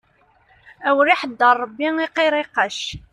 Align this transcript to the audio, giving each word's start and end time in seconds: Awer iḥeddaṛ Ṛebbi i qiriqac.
Awer 0.87 1.07
iḥeddaṛ 1.09 1.55
Ṛebbi 1.63 1.87
i 2.05 2.07
qiriqac. 2.15 2.81